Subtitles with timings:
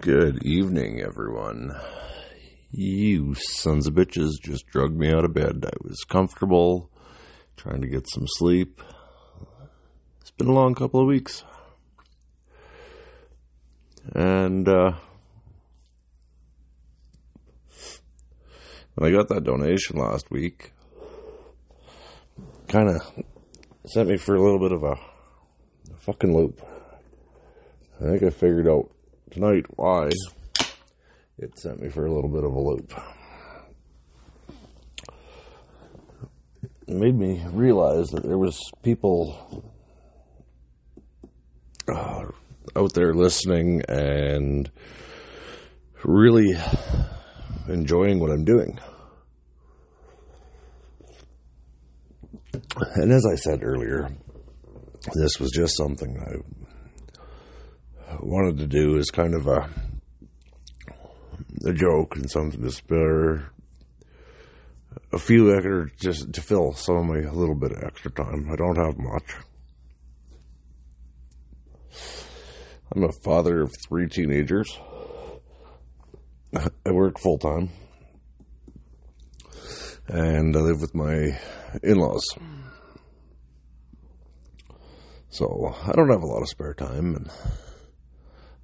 [0.00, 1.74] Good evening, everyone.
[2.70, 5.64] You sons of bitches just drugged me out of bed.
[5.66, 6.88] I was comfortable,
[7.56, 8.80] trying to get some sleep.
[10.20, 11.42] It's been a long couple of weeks.
[14.14, 14.92] And, uh,
[18.94, 20.74] when I got that donation last week,
[22.68, 23.24] kind of
[23.84, 26.62] sent me for a little bit of a, a fucking loop.
[28.00, 28.92] I think I figured out
[29.30, 30.10] tonight why
[31.38, 32.92] it sent me for a little bit of a loop.
[36.86, 39.72] It made me realize that there was people
[41.86, 42.24] uh,
[42.74, 44.70] out there listening and
[46.04, 46.56] really
[47.68, 48.78] enjoying what I'm doing.
[52.94, 54.08] And as I said earlier,
[55.14, 56.57] this was just something I
[58.20, 59.68] wanted to do is kind of a
[61.64, 63.50] a joke and something to spare
[65.12, 68.48] a few extra just to fill some of my little bit of extra time.
[68.50, 69.36] I don't have much.
[72.94, 74.78] I'm a father of three teenagers.
[76.54, 77.70] I work full time.
[80.06, 81.38] And I live with my
[81.82, 82.24] in laws.
[85.28, 87.30] So I don't have a lot of spare time and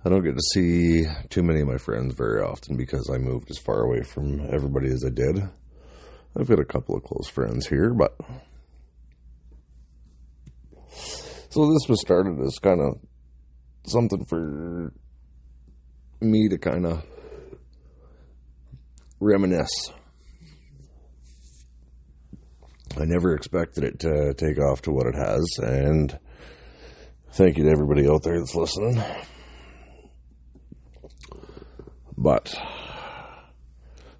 [0.06, 3.50] I don't get to see too many of my friends very often because I moved
[3.50, 5.48] as far away from everybody as I did.
[6.38, 8.14] I've got a couple of close friends here, but.
[11.48, 12.98] So this was started as kind of
[13.86, 14.92] something for
[16.20, 17.02] me to kind of
[19.20, 19.90] reminisce.
[22.98, 26.18] I never expected it to take off to what it has, and
[27.32, 29.02] thank you to everybody out there that's listening.
[32.16, 32.54] But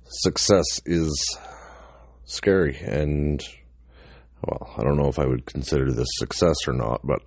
[0.06, 1.39] success is
[2.25, 3.42] scary and
[4.47, 7.21] well, I don't know if I would consider this success or not, but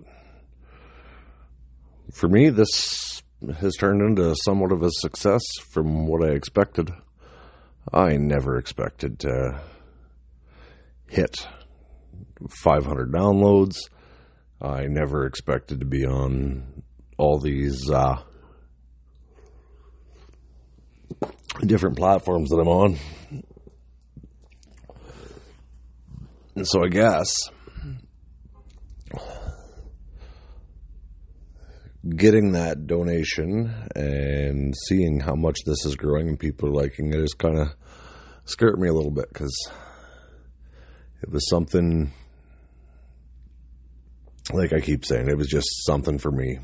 [2.12, 3.22] for me this
[3.60, 6.90] has turned into somewhat of a success from what I expected.
[7.92, 9.60] I never expected to
[11.08, 11.46] hit
[12.62, 13.78] 500 downloads.
[14.60, 16.82] I never expected to be on
[17.16, 18.22] all these uh,
[21.66, 22.98] different platforms that I'm on.
[26.54, 27.32] And so I guess
[32.08, 37.20] getting that donation and seeing how much this is growing and people are liking it
[37.20, 37.68] has kind of
[38.44, 39.54] scared me a little bit because
[41.22, 42.12] it was something
[44.52, 46.58] like I keep saying, it was just something for me.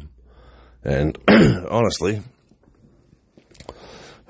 [0.83, 1.19] And
[1.71, 2.23] honestly,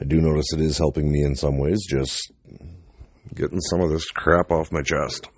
[0.00, 2.32] I do notice it is helping me in some ways, just
[3.34, 5.28] getting some of this crap off my chest.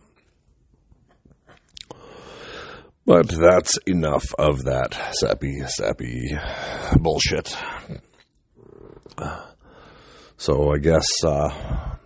[3.05, 6.37] But that's enough of that sappy, sappy
[6.97, 7.57] bullshit.
[10.39, 11.97] So I guess uh,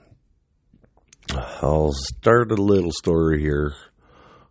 [1.62, 3.74] I'll start a little story here.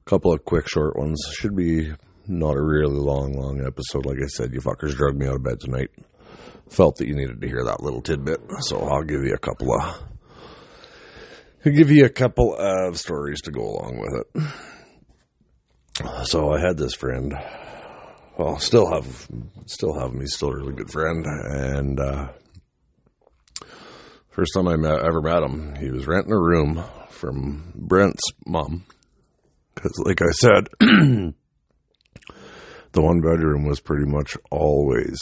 [0.05, 1.21] A couple of quick short ones.
[1.33, 1.91] Should be
[2.27, 4.05] not a really long, long episode.
[4.05, 5.91] Like I said, you fuckers drug me out of bed tonight
[6.69, 9.73] felt that you needed to hear that little tidbit, so I'll give you a couple
[9.73, 10.03] of
[11.65, 14.27] I'll give you a couple of stories to go along with it.
[16.27, 17.33] So I had this friend,
[18.37, 19.27] well, still have,
[19.65, 20.21] still have him.
[20.21, 22.29] He's still a really good friend, and uh,
[24.29, 28.85] first time I met, ever met him, he was renting a room from Brent's mom,
[29.75, 31.33] because, like I said, the
[33.01, 35.19] one bedroom was pretty much always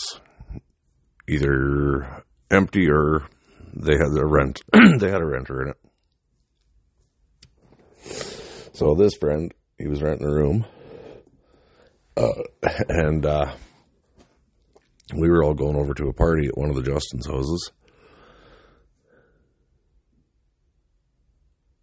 [1.28, 3.28] either empty or
[3.74, 4.62] they had a rent.
[5.00, 5.78] they had a renter in it.
[8.74, 10.66] So this friend, he was renting a room,
[12.16, 12.44] uh,
[12.90, 13.52] and uh,
[15.16, 17.72] we were all going over to a party at one of the Justin's houses.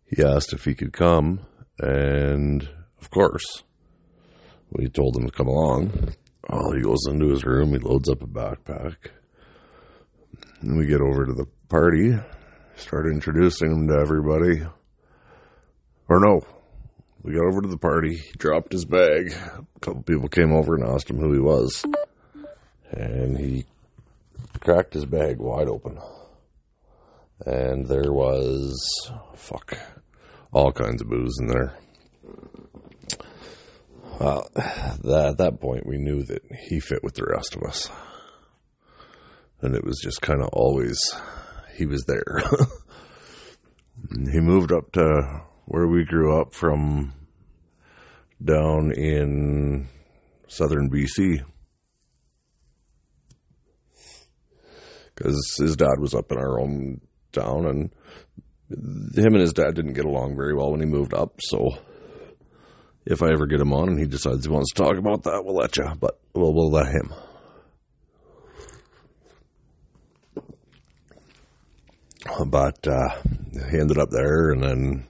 [0.04, 1.40] He asked if he could come,
[1.80, 2.68] and
[3.00, 3.64] of course,
[4.70, 6.14] we told him to come along.
[6.48, 8.96] Well, he goes into his room, he loads up a backpack,
[10.60, 12.18] and we get over to the party,
[12.76, 14.62] start introducing him to everybody.
[16.08, 16.42] Or no,
[17.22, 19.32] we got over to the party, dropped his bag.
[19.32, 21.84] A couple people came over and asked him who he was.
[22.90, 23.64] And he
[24.60, 25.98] cracked his bag wide open.
[27.46, 29.78] And there was, fuck,
[30.52, 31.74] all kinds of booze in there.
[34.20, 37.90] Well, at that point, we knew that he fit with the rest of us.
[39.64, 41.00] And it was just kind of always
[41.74, 42.42] he was there.
[44.30, 47.14] he moved up to where we grew up from
[48.42, 49.88] down in
[50.48, 51.42] southern BC.
[55.14, 57.00] Because his dad was up in our own
[57.32, 57.90] town, and
[59.16, 61.38] him and his dad didn't get along very well when he moved up.
[61.40, 61.78] So,
[63.06, 65.44] if I ever get him on and he decides he wants to talk about that,
[65.44, 65.86] we'll let you.
[65.98, 67.14] But we'll we'll let him.
[72.46, 73.20] But uh,
[73.70, 75.06] he ended up there, and then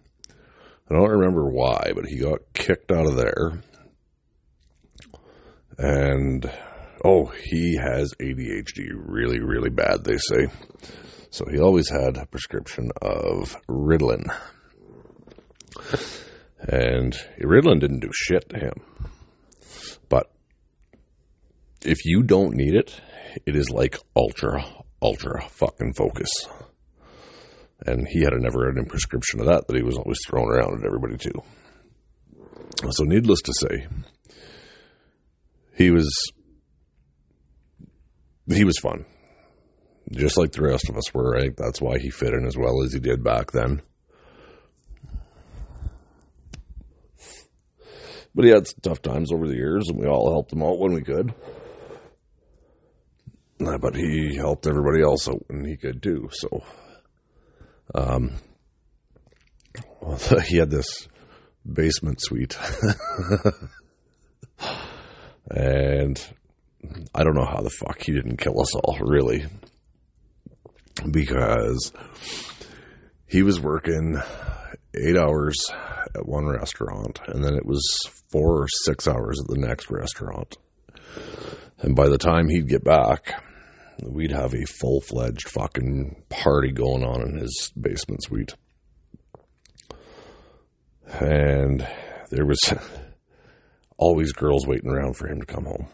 [0.90, 3.62] I don't remember why, but he got kicked out of there.
[5.78, 6.50] And
[7.04, 10.48] oh, he has ADHD really, really bad, they say.
[11.30, 14.24] So he always had a prescription of Ritalin.
[16.60, 18.74] And Ritalin didn't do shit to him.
[20.08, 20.30] But
[21.84, 23.00] if you don't need it,
[23.46, 24.64] it is like ultra,
[25.02, 26.30] ultra fucking focus.
[27.86, 30.80] And he had a never ending prescription of that that he was always throwing around
[30.80, 31.42] at everybody too.
[32.90, 33.86] So, needless to say,
[35.76, 36.10] he was
[38.46, 39.04] he was fun,
[40.12, 41.38] just like the rest of us were.
[41.38, 43.82] Think that's why he fit in as well as he did back then.
[48.34, 50.78] But he had some tough times over the years, and we all helped him out
[50.78, 51.32] when we could.
[53.64, 56.28] Uh, but he helped everybody else out when he could too.
[56.32, 56.64] So
[57.94, 58.36] um,
[60.46, 61.08] he had this
[61.70, 62.56] basement suite.
[65.50, 66.20] and
[67.14, 69.46] I don't know how the fuck he didn't kill us all, really.
[71.10, 71.92] Because
[73.26, 74.20] he was working
[74.94, 75.56] eight hours
[76.14, 77.82] at one restaurant, and then it was
[78.30, 80.56] four or six hours at the next restaurant.
[81.78, 83.42] And by the time he'd get back,
[84.04, 88.54] we'd have a full fledged fucking party going on in his basement suite.
[91.20, 91.86] And
[92.30, 92.58] there was
[93.98, 95.88] always girls waiting around for him to come home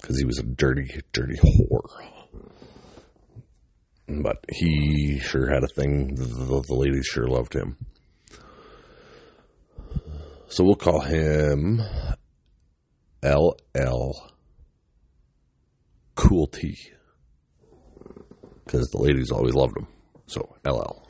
[0.00, 1.88] because he was a dirty, dirty whore.
[4.08, 6.14] But he sure had a thing.
[6.16, 6.24] The,
[6.66, 7.76] the ladies sure loved him.
[10.48, 11.80] So we'll call him
[13.22, 14.14] LL
[16.16, 16.76] Cool T
[18.70, 19.86] because the ladies always loved him.
[20.26, 21.02] So LL.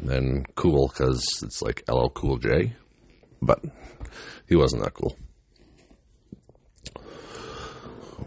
[0.00, 2.74] And then cool because it's like LL Cool J,
[3.42, 3.64] but
[4.48, 5.16] he wasn't that cool.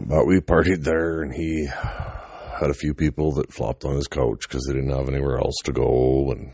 [0.00, 4.42] But we partied there, and he had a few people that flopped on his couch
[4.42, 6.30] because they didn't have anywhere else to go.
[6.32, 6.52] And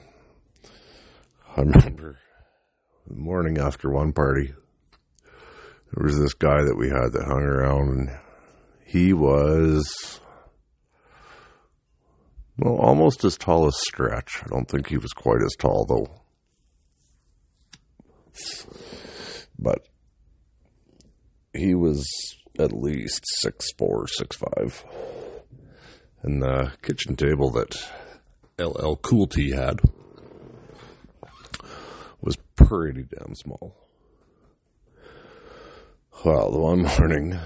[1.56, 2.18] I remember
[3.08, 4.52] the morning after one party,
[5.94, 8.18] there was this guy that we had that hung around, and
[8.84, 10.20] he was
[12.58, 14.42] well, almost as tall as Stretch.
[14.44, 16.22] I don't think he was quite as tall, though.
[19.58, 19.88] But
[21.52, 22.06] he was
[22.58, 24.84] at least six four, six five.
[26.22, 27.76] And the kitchen table that
[28.58, 29.80] LL Cool T had
[32.20, 33.74] was pretty damn small.
[36.24, 37.38] Well, the one morning,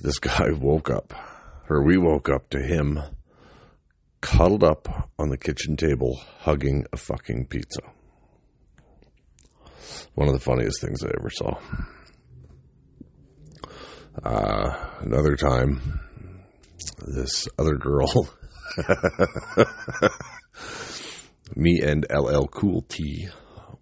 [0.00, 1.12] this guy woke up,
[1.68, 3.00] or we woke up to him
[4.22, 7.82] cuddled up on the kitchen table, hugging a fucking pizza.
[10.14, 11.58] One of the funniest things I ever saw.
[14.22, 16.00] Uh, another time,
[17.06, 18.30] this other girl,
[21.56, 23.28] me and LL Cool T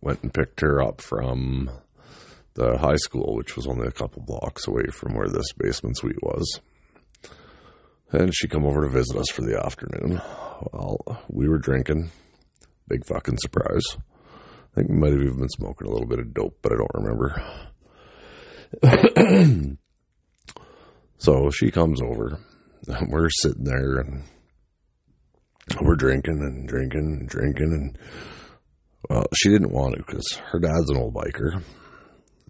[0.01, 1.71] went and picked her up from
[2.55, 6.23] the high school, which was only a couple blocks away from where this basement suite
[6.23, 6.61] was.
[8.13, 10.21] And she come over to visit us for the afternoon.
[10.73, 10.99] Well,
[11.29, 12.11] we were drinking.
[12.89, 13.85] Big fucking surprise.
[14.73, 16.77] I think we might have even been smoking a little bit of dope, but I
[16.77, 17.41] don't remember.
[21.19, 22.41] so she comes over.
[22.89, 24.25] And We're sitting there and
[25.81, 27.73] we're drinking and drinking and drinking.
[27.73, 27.97] And
[29.09, 31.63] well, she didn't want to because her dad's an old biker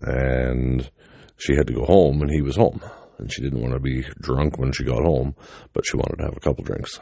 [0.01, 0.91] and
[1.37, 2.81] she had to go home and he was home
[3.21, 5.35] and she didn't want to be drunk when she got home,
[5.73, 6.99] but she wanted to have a couple drinks.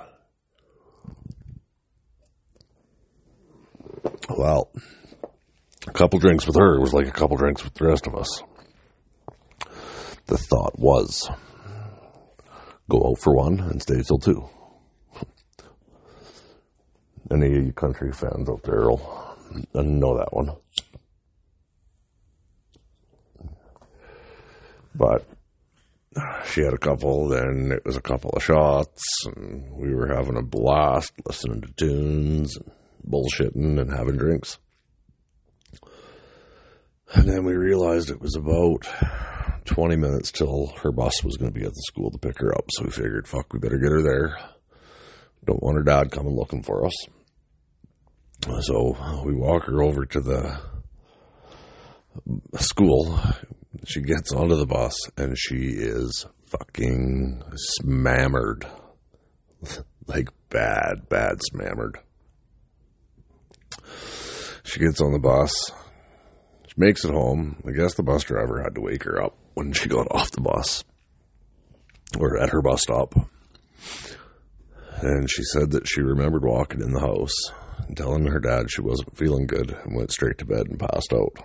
[4.29, 4.71] Well,
[5.87, 8.43] a couple drinks with her was like a couple drinks with the rest of us.
[10.27, 11.31] The thought was
[12.91, 14.49] go out for one and stay till two.
[17.31, 19.37] Any of you country fans out there will
[19.75, 20.51] know that one.
[24.95, 25.25] But
[26.47, 30.37] she had a couple, then it was a couple of shots, and we were having
[30.37, 32.71] a blast listening to tunes and
[33.07, 34.59] bullshitting and having drinks.
[37.15, 38.87] And then we realized it was about
[39.65, 42.55] 20 minutes till her bus was going to be at the school to pick her
[42.55, 42.65] up.
[42.71, 44.39] So we figured, fuck, we better get her there.
[45.45, 47.07] Don't want her dad coming looking for us.
[48.61, 50.61] So we walk her over to the
[52.59, 53.19] school.
[53.87, 58.67] She gets onto the bus and she is fucking smammered.
[60.07, 61.99] like bad, bad smammered.
[64.65, 65.71] She gets on the bus.
[66.67, 67.63] She makes it home.
[67.67, 70.41] I guess the bus driver had to wake her up when she got off the
[70.41, 70.85] bus
[72.19, 73.15] or at her bus stop.
[75.01, 77.37] And she said that she remembered walking in the house
[77.87, 81.13] and telling her dad she wasn't feeling good and went straight to bed and passed
[81.13, 81.39] out.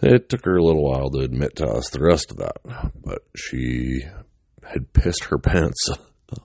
[0.00, 2.58] It took her a little while to admit to us the rest of that,
[3.04, 4.02] but she
[4.62, 5.88] had pissed her pants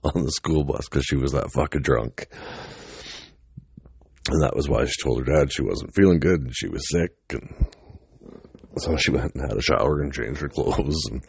[0.04, 2.28] on the school bus because she was that fucking drunk.
[4.30, 6.90] And that was why she told her dad she wasn't feeling good and she was
[6.90, 7.12] sick.
[7.30, 7.68] And
[8.78, 11.22] so she went and had a shower and changed her clothes and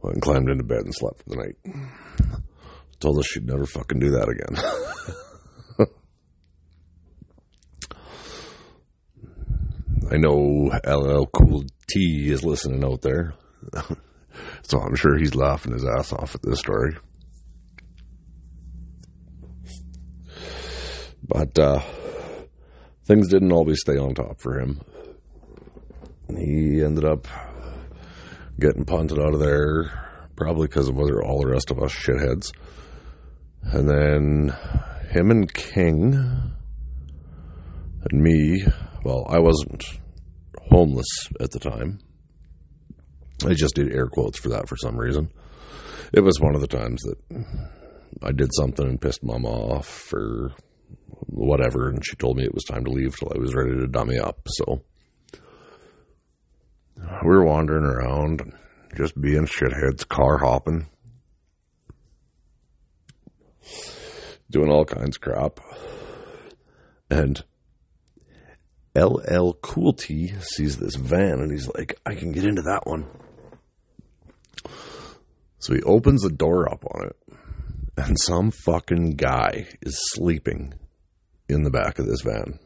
[0.00, 2.40] went and climbed into bed and slept for the night.
[3.00, 4.56] Told us she'd never fucking do that again.
[10.10, 13.34] I know LL Cool T is listening out there.
[14.62, 16.96] so I'm sure he's laughing his ass off at this story.
[21.26, 21.80] But uh,
[23.04, 24.80] things didn't always stay on top for him.
[26.28, 27.26] He ended up
[28.60, 29.90] getting punted out of there,
[30.36, 32.52] probably because of all the rest of us shitheads.
[33.62, 34.56] And then
[35.10, 36.14] him and King
[38.10, 38.66] and me,
[39.04, 39.84] well, I wasn't
[40.70, 42.00] homeless at the time.
[43.46, 45.30] I just did air quotes for that for some reason.
[46.12, 47.44] It was one of the times that
[48.22, 50.52] I did something and pissed mom off for
[51.26, 53.86] whatever, and she told me it was time to leave till I was ready to
[53.86, 54.46] dummy up.
[54.46, 54.82] So
[56.96, 58.52] we were wandering around,
[58.96, 60.86] just being shitheads, car hopping,
[64.50, 65.60] doing all kinds of crap.
[67.10, 67.44] And
[68.96, 73.06] LL Cool T sees this van and he's like, I can get into that one.
[75.58, 77.16] So he opens the door up on it,
[77.96, 80.74] and some fucking guy is sleeping
[81.48, 82.58] in the back of this van.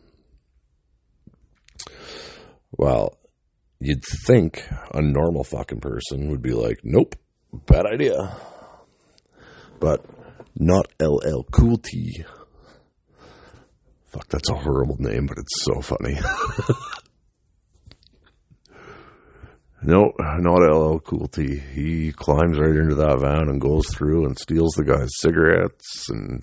[2.72, 3.16] Well,
[3.78, 7.14] you'd think a normal fucking person would be like, nope,
[7.52, 8.36] bad idea.
[9.78, 10.04] But
[10.56, 12.24] not LL Cool T.
[14.08, 16.14] Fuck, that's a horrible name, but it's so funny.
[19.82, 21.58] no, not LL Cool T.
[21.74, 26.42] He climbs right into that van and goes through and steals the guy's cigarettes and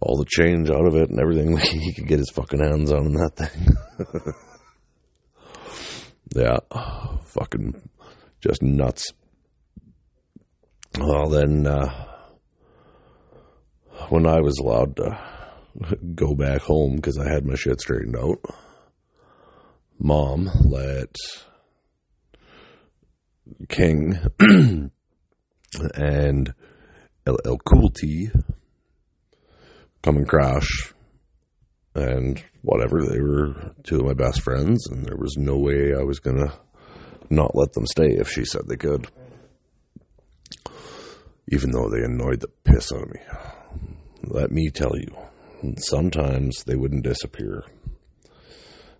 [0.00, 3.04] all the change out of it and everything he could get his fucking hands on
[3.06, 3.76] in that thing.
[6.34, 6.56] yeah,
[7.24, 7.74] fucking
[8.40, 9.12] just nuts.
[10.98, 12.06] Well, then, uh,
[14.08, 15.18] when I was allowed to
[16.14, 18.40] go back home because I had my shit straightened out,
[19.98, 21.16] mom let
[23.68, 24.18] King
[25.94, 26.54] and
[27.26, 28.30] LL Cool T
[30.02, 30.92] come and crash
[31.94, 33.04] and whatever.
[33.04, 36.38] They were two of my best friends, and there was no way I was going
[36.38, 36.52] to
[37.30, 39.06] not let them stay if she said they could.
[41.48, 43.20] Even though they annoyed the piss out of me.
[44.22, 45.14] Let me tell you,
[45.78, 47.64] sometimes they wouldn't disappear.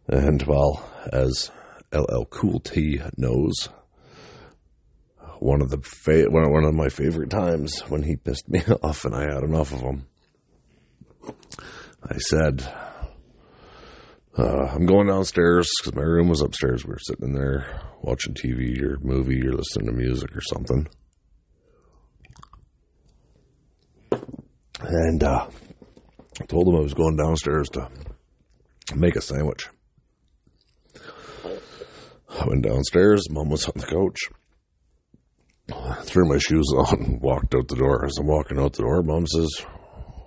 [0.09, 1.51] And well, as
[1.93, 3.69] LL Cool T knows,
[5.39, 9.15] one of the fa- one of my favorite times when he pissed me off and
[9.15, 10.07] I had enough of him
[12.07, 12.71] I said,
[14.37, 16.85] uh, I'm going downstairs because my room was upstairs.
[16.85, 20.87] We were sitting in there watching TV or movie or listening to music or something.
[24.81, 25.49] And uh,
[26.41, 27.89] I told him I was going downstairs to
[28.95, 29.69] make a sandwich.
[32.29, 33.31] I went downstairs.
[33.31, 34.21] Mom was on the couch.
[35.73, 38.05] I threw my shoes on, and walked out the door.
[38.05, 39.65] As I'm walking out the door, Mom says,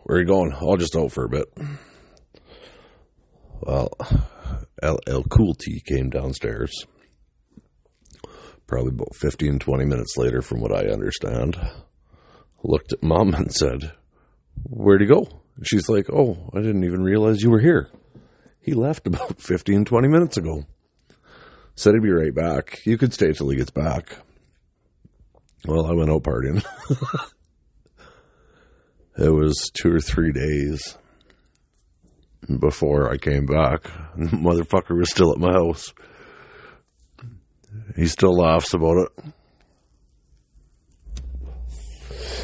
[0.07, 0.53] where are you going?
[0.53, 1.47] I'll just out for a bit.
[3.59, 3.89] Well,
[4.81, 6.71] LL Cool T came downstairs.
[8.67, 11.57] Probably about 15, 20 minutes later, from what I understand.
[12.63, 13.91] Looked at mom and said,
[14.63, 15.25] Where'd he go?
[15.63, 17.89] She's like, Oh, I didn't even realize you were here.
[18.61, 20.65] He left about 15, 20 minutes ago.
[21.75, 22.79] Said he'd be right back.
[22.85, 24.17] You could stay till he gets back.
[25.65, 26.63] Well, I went out partying.
[29.17, 30.97] it was two or three days
[32.59, 33.89] before I came back.
[34.17, 35.93] The motherfucker was still at my house.
[37.95, 39.33] He still laughs about it.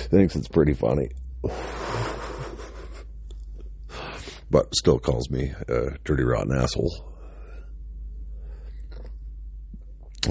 [0.09, 1.09] Thinks it's pretty funny.
[4.53, 7.09] But still calls me a dirty, rotten asshole.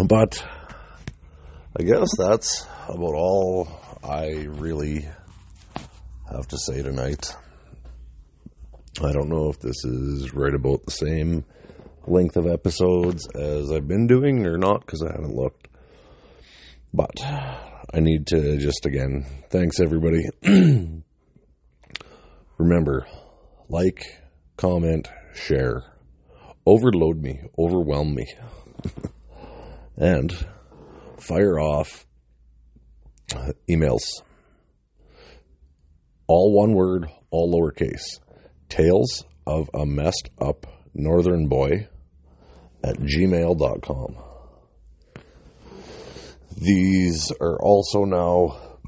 [0.06, 0.46] But
[1.76, 3.68] I guess that's about all
[4.04, 5.08] I really
[6.32, 7.34] have to say tonight.
[9.02, 11.44] I don't know if this is right about the same
[12.06, 15.66] length of episodes as I've been doing or not because I haven't looked.
[16.94, 20.22] But I need to just again, thanks everybody.
[22.58, 23.04] Remember,
[23.72, 24.20] like,
[24.58, 25.82] comment, share.
[26.66, 28.26] Overload me, overwhelm me.
[29.96, 30.46] and
[31.18, 32.06] fire off
[33.34, 34.22] uh, emails.
[36.26, 38.20] All one word, all lowercase.
[38.68, 41.88] Tales of a messed up northern boy
[42.84, 44.16] at gmail.com.
[46.56, 48.78] These are also now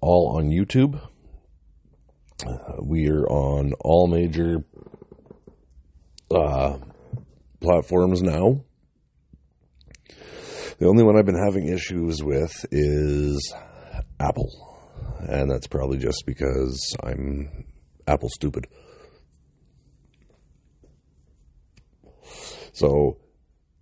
[0.00, 1.00] all on YouTube.
[2.80, 4.64] We are on all major
[6.30, 6.78] uh,
[7.60, 8.64] platforms now.
[10.78, 13.54] The only one I've been having issues with is
[14.18, 14.50] Apple.
[15.20, 17.66] And that's probably just because I'm
[18.06, 18.66] Apple stupid.
[22.72, 23.18] So,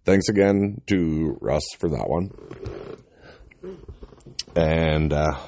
[0.05, 2.31] thanks again to Russ for that one.
[4.55, 5.39] And uh,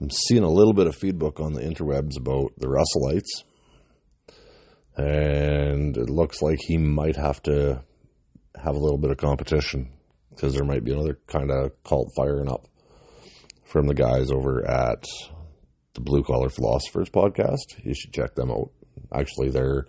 [0.00, 3.44] I'm seeing a little bit of feedback on the interwebs about the Russellites.
[4.96, 7.82] And it looks like he might have to
[8.62, 9.92] have a little bit of competition
[10.30, 12.66] because there might be another kind of cult firing up
[13.64, 15.04] from the guys over at
[15.94, 17.82] the Blue Collar Philosophers podcast.
[17.82, 18.70] You should check them out.
[19.12, 19.86] Actually, their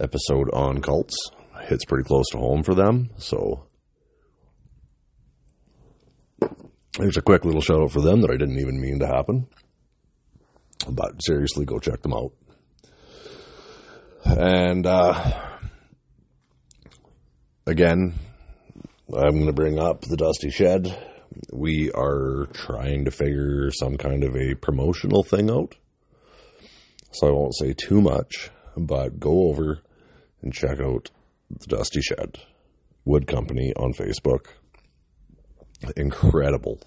[0.00, 1.14] episode on cults
[1.62, 3.10] hits pretty close to home for them.
[3.18, 3.66] So
[6.98, 9.46] there's a quick little shout out for them that I didn't even mean to happen.
[10.88, 12.32] But seriously, go check them out.
[14.24, 15.32] And uh,
[17.66, 18.14] again,
[19.14, 20.96] I'm going to bring up the Dusty Shed.
[21.52, 25.76] We are trying to figure some kind of a promotional thing out.
[27.12, 29.80] So I won't say too much, but go over
[30.42, 31.10] and check out
[31.50, 32.38] the Dusty Shed
[33.04, 34.46] Wood Company on Facebook.
[35.96, 36.80] Incredible,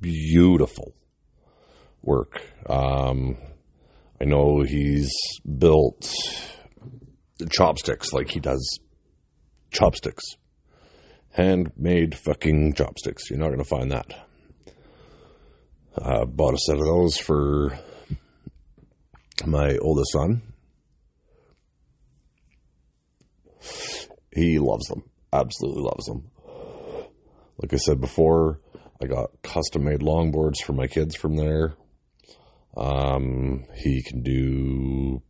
[0.00, 0.94] beautiful
[2.02, 2.42] work.
[2.68, 3.36] Um,
[4.20, 5.12] I know he's
[5.58, 6.12] built
[7.50, 8.80] chopsticks like he does
[9.70, 10.24] chopsticks.
[11.30, 13.30] Handmade fucking chopsticks.
[13.30, 14.06] You're not going to find that.
[15.96, 17.78] I bought a set of those for
[19.46, 20.42] my oldest son.
[24.32, 25.02] He loves them.
[25.32, 26.30] Absolutely loves them.
[27.60, 28.60] Like I said before,
[29.02, 31.74] I got custom made longboards for my kids from there.
[32.76, 35.22] Um, he can do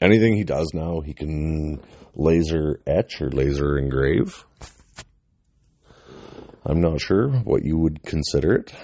[0.00, 1.00] anything he does now.
[1.00, 1.80] He can
[2.14, 4.44] laser etch or laser engrave.
[6.66, 8.74] I'm not sure what you would consider it,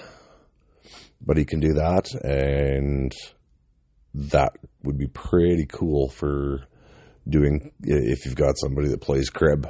[1.19, 3.11] but he can do that, and
[4.13, 4.51] that
[4.83, 6.67] would be pretty cool for
[7.27, 9.67] doing if you've got somebody that plays crib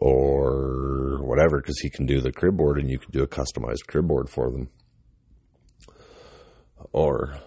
[0.00, 1.07] or
[1.38, 4.08] whatever, because he can do the crib board and you can do a customized crib
[4.08, 4.68] board for them.
[6.92, 7.38] Or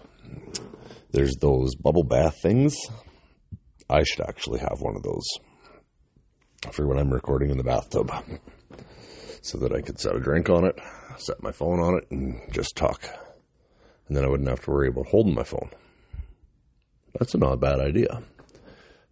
[1.10, 2.74] there's those bubble bath things.
[3.90, 5.26] I should actually have one of those
[6.70, 8.10] for when I'm recording in the bathtub
[9.42, 10.78] so that I could set a drink on it,
[11.18, 13.04] set my phone on it, and just talk.
[14.08, 15.70] And then I wouldn't have to worry about holding my phone.
[17.18, 18.22] That's a not bad idea.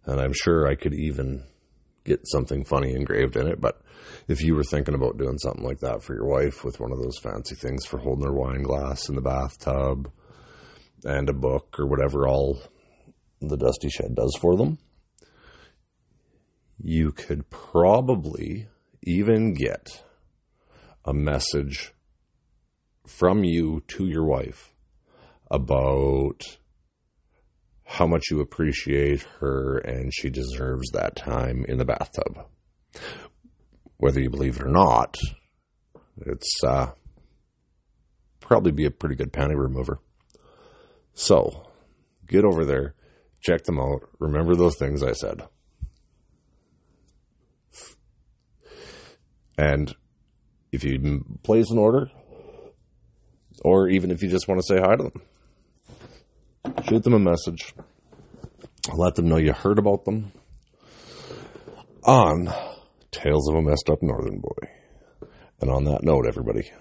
[0.05, 1.43] And I'm sure I could even
[2.03, 3.61] get something funny engraved in it.
[3.61, 3.79] But
[4.27, 6.99] if you were thinking about doing something like that for your wife with one of
[6.99, 10.11] those fancy things for holding her wine glass in the bathtub,
[11.03, 12.61] and a book or whatever all
[13.39, 14.77] the Dusty Shed does for them,
[16.79, 18.67] you could probably
[19.03, 20.03] even get
[21.05, 21.93] a message
[23.05, 24.73] from you to your wife
[25.49, 26.57] about
[27.83, 32.45] how much you appreciate her and she deserves that time in the bathtub.
[34.01, 35.15] Whether you believe it or not,
[36.25, 36.87] it's uh,
[38.39, 39.99] probably be a pretty good panty remover.
[41.13, 41.67] So,
[42.25, 42.95] get over there,
[43.43, 45.43] check them out, remember those things I said.
[49.55, 49.95] And
[50.71, 52.09] if you place an order,
[53.63, 55.11] or even if you just want to say hi to
[56.63, 57.75] them, shoot them a message.
[58.91, 60.31] Let them know you heard about them
[62.03, 62.51] on
[63.11, 64.69] Tales of a Messed Up Northern Boy.
[65.59, 66.71] And on that note, everybody,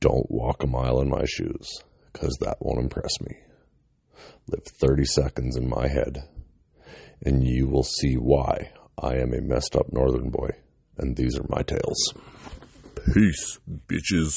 [0.00, 3.36] don't walk a mile in my shoes, because that won't impress me.
[4.48, 6.28] Live 30 seconds in my head,
[7.24, 10.50] and you will see why I am a messed up Northern boy,
[10.98, 12.12] and these are my tales.
[13.14, 14.34] Peace, bitches.